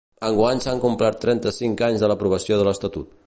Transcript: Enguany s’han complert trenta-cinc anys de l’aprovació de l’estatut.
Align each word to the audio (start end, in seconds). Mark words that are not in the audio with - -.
Enguany 0.27 0.61
s’han 0.63 0.81
complert 0.85 1.21
trenta-cinc 1.27 1.85
anys 1.91 2.05
de 2.05 2.11
l’aprovació 2.13 2.61
de 2.63 2.69
l’estatut. 2.69 3.19